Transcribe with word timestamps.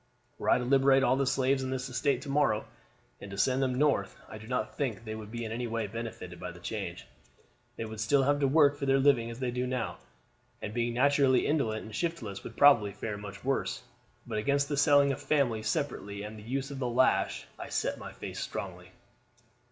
Were 0.39 0.49
I 0.49 0.57
to 0.57 0.63
liberate 0.63 1.03
all 1.03 1.15
the 1.15 1.27
slaves 1.27 1.63
on 1.63 1.69
this 1.69 1.87
estate 1.87 2.23
to 2.23 2.29
morrow 2.29 2.65
and 3.21 3.29
to 3.29 3.37
send 3.37 3.61
them 3.61 3.75
North, 3.75 4.17
I 4.27 4.39
do 4.39 4.47
not 4.47 4.75
think 4.75 4.95
that 4.95 5.05
they 5.05 5.13
would 5.13 5.29
be 5.29 5.45
in 5.45 5.51
any 5.51 5.67
way 5.67 5.85
benefited 5.85 6.39
by 6.39 6.49
the 6.53 6.59
change. 6.59 7.05
They 7.75 7.85
would 7.85 7.99
still 7.99 8.23
have 8.23 8.39
to 8.39 8.47
work 8.47 8.75
for 8.75 8.87
their 8.87 8.97
living 8.97 9.29
as 9.29 9.37
they 9.37 9.51
do 9.51 9.67
now, 9.67 9.99
and 10.59 10.73
being 10.73 10.95
naturally 10.95 11.45
indolent 11.45 11.85
and 11.85 11.93
shiftless 11.93 12.43
would 12.43 12.57
probably 12.57 12.93
fare 12.93 13.15
much 13.15 13.45
worse. 13.45 13.83
But 14.25 14.39
against 14.39 14.69
the 14.69 14.75
selling 14.75 15.11
of 15.11 15.21
families 15.21 15.67
separately 15.69 16.23
and 16.23 16.35
the 16.35 16.41
use 16.49 16.71
of 16.71 16.79
the 16.79 16.89
lash 16.89 17.45
I 17.59 17.69
set 17.69 17.99
my 17.99 18.11
face 18.11 18.39
strongly. 18.39 18.89